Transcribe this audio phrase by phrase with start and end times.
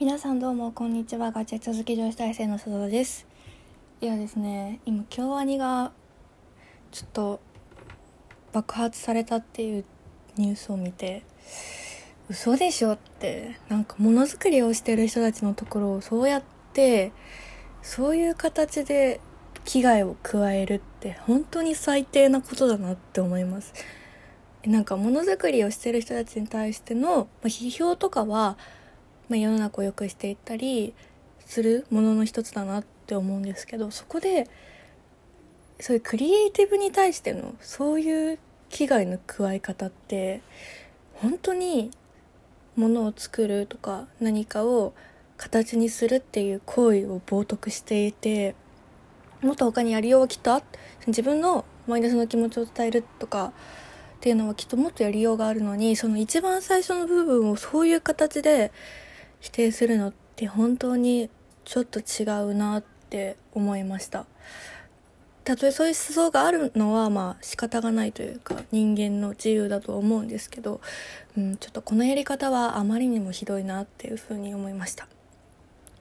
[0.00, 1.32] 皆さんどうもこんにちは。
[1.32, 3.26] ガチェ続き女子大生の須田です。
[4.00, 5.90] いやですね今京アニが
[6.92, 7.40] ちょっと
[8.52, 9.84] 爆発されたっていう
[10.36, 11.24] ニュースを見て
[12.30, 16.42] 嘘でしょってなんかものづくりをしてる人たちのところをそうやっ
[16.72, 17.10] て
[17.82, 19.20] そういう形で
[19.64, 23.74] 危害を加えるって本当に最低なことだなって思います。
[24.64, 28.56] なんかものづくりをしてる人たちに対しての批評とかは
[29.28, 30.94] まあ、世の中を良くしていったり
[31.40, 34.48] するものの一つだなって思うんですけどそこで
[35.80, 38.38] そういうクリエイティブに対してのそういう
[38.70, 40.40] 危害の加え方って
[41.14, 41.90] 本当に
[42.76, 44.92] ものを作るとか何かを
[45.36, 48.54] 形にするっていう行為を冒涜していて
[49.40, 50.62] もっと他にやりようはきっとあ
[51.06, 53.52] 自分のマイナスの気持ちを伝えるとか
[54.16, 58.72] っていうのはきっともっとやりようがあるのにその一番最初の部分をそういう形で
[59.40, 61.30] 否定するのって本当に
[61.64, 64.26] ちょっと違うなって思いました。
[65.44, 70.82] たとえそういう思想があるのはまあ仕方がないというか人間の自由だと思うんですけど、
[71.38, 75.08] うん、ちょっとこのやり方はあまりにもひどいなっていうふうに思いました。